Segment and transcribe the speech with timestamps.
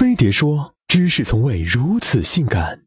[0.00, 2.80] 飞碟说：“知识从未如此性感。”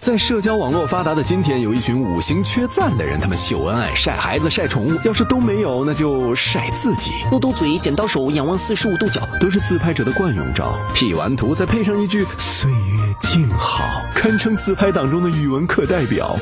[0.00, 7.10] 在社交网络发达的今天，有一群五行缺赞的人，他们秀恩爱、晒孩子、晒宠物，要是都没有，那就晒自己。
[7.28, 10.78] 嘟嘟嘴，剪刀手，仰望四十五度角，都是自拍者的惯用招。
[10.94, 16.38] P 完图，再配上一句“岁月静好”，堪称自拍党中的语文课代表。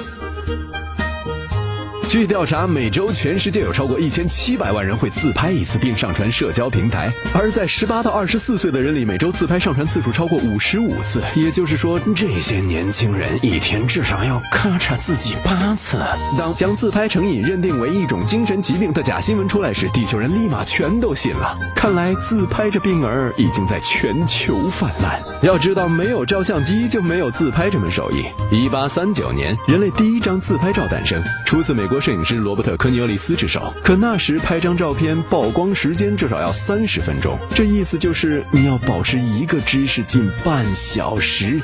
[2.14, 11.20] 据调查，每周全世界有超过一千七百万人会自拍一次并上传社交平台，而在十八到二十四岁的人里，每周自拍上传次数超过五十五次。
[11.34, 16.00] 也就是说，这些年轻人一天至少要咔嚓自己八次。
[16.38, 21.58] 当将自拍成瘾认定为一种精神疾病的假新闻出来时，地球人立马全都信了。
[21.74, 25.20] 看来自拍这病儿已经在全球泛滥。
[25.42, 28.24] 要知道，没有照相机就没有自拍这门手艺。
[28.52, 32.00] 一八三九年，人类第一张自拍照诞生，出自美国。
[32.04, 41.62] 摄影师罗伯特·科尼厄里斯之手，可那时拍张照片曝光时间至少要三十分钟，这意思就是你要保持一个姿势近半小时。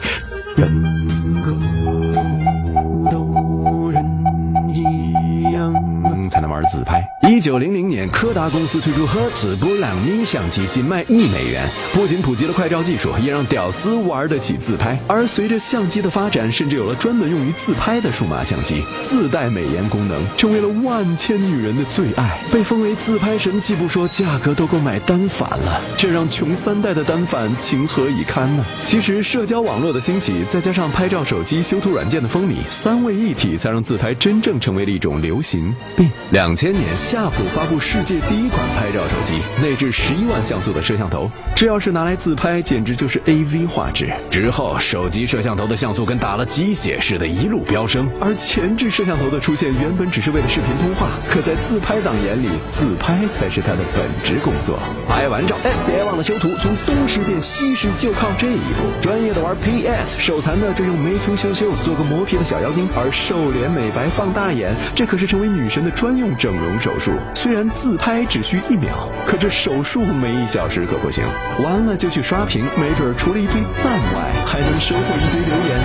[7.41, 11.67] 一九零零年，柯达公司推出赫兹布朗尼相机，仅卖一美元。
[11.95, 15.01] 不仅普及了快照技术，也让屌丝玩得起自拍。
[15.07, 25.81] 而随着相机的发展，甚至有了专门用于自拍的数码相机，自带美颜功能，成为了万千女人的最爱，被封为自拍神器不说，价格都够买单反了。
[25.97, 28.63] 这让穷三代的单反情何以堪呢？
[28.85, 36.07] 其实，社交网络的兴起，再加上拍照手机修图软件的风靡，三位一体，才让自拍真正成为了一种流行病。
[36.33, 44.13] 两千年，夏发布世界第一款拍照手机，内置十一万像素的摄像头，这要是拿来自拍，简直就是 AV 画质。
[44.31, 48.09] 之后，手机摄像头的像素跟打了鸡血似的，一路飙升。
[48.21, 54.79] 而前置摄像头的出现，原本只是为了视频通话，可在自拍党眼里，自拍才是他的本职工作。
[55.09, 58.91] 拍完照，哎，别忘了修图，从东施变西施就靠这一步。
[59.01, 62.89] 专业的玩 PS，手残的就用美图秀秀做个磨皮的小妖精。
[62.97, 65.91] 而瘦脸美白放大眼，这可是成为女神的。
[66.01, 71.25] 专用整容手术，虽然自拍只需一秒，可这手术没一小时可不行。
[71.63, 75.81] 完了就去刷屏，没准除了一堆赞外，还能收获一堆留言。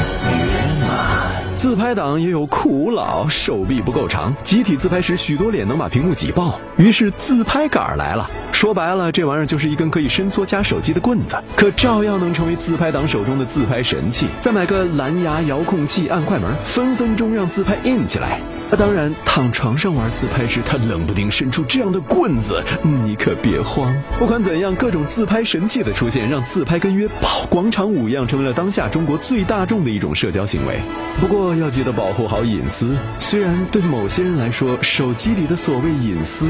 [1.57, 8.29] 自拍党也有苦恼，手臂不够长，集体自拍时许多脸能把屏幕挤爆，于是自拍杆来了。
[8.51, 14.27] 说白了，这玩意儿就是一根可以伸缩夹手机的棍子，可照样能成为自拍党手中的自拍神器。
[14.41, 18.39] 再买个蓝牙遥控器，按快门，分分钟让自拍硬起来。
[18.71, 23.95] 啊，当然，躺床上玩自拍时，他冷不丁伸出这样的棍子，你可别慌。
[24.17, 30.79] 不管怎样，各种自拍神器的出现，让自拍跟约跑广场舞一样，成为了当下中国最大众的一种社交行为。
[31.21, 36.47] 不过要记得保护好隐私，虽然对某些人来说，手机里的所谓隐私，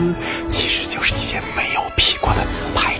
[0.50, 2.95] 其实就是一些没有 P 过的自拍。